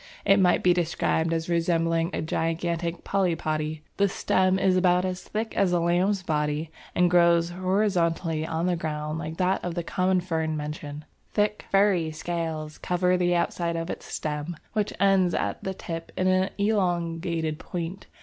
It 0.25 0.39
might 0.39 0.63
be 0.63 0.73
described 0.73 1.31
as 1.31 1.47
resembling 1.47 2.09
a 2.11 2.23
gigantic 2.23 3.03
Polypody; 3.03 3.83
the 3.97 4.09
stem 4.09 4.57
is 4.57 4.75
about 4.75 5.05
as 5.05 5.21
thick 5.21 5.55
as 5.55 5.73
a 5.73 5.79
lamb's 5.79 6.23
body 6.23 6.71
and 6.95 7.07
grows 7.07 7.51
horizontally 7.51 8.43
on 8.43 8.65
the 8.65 8.75
ground 8.75 9.19
like 9.19 9.37
that 9.37 9.63
of 9.63 9.75
the 9.75 9.83
common 9.83 10.19
fern 10.19 10.57
mentioned; 10.57 11.05
thick 11.35 11.65
furry 11.69 12.09
scales 12.09 12.79
cover 12.79 13.15
the 13.15 13.35
outside 13.35 13.75
of 13.75 13.91
its 13.91 14.07
stem, 14.07 14.55
which 14.73 14.91
ends 14.99 15.35
at 15.35 15.63
the 15.63 15.75
tip 15.75 16.11
in 16.17 16.25
an 16.25 16.49
elongated 16.57 17.59
point. 17.59 18.07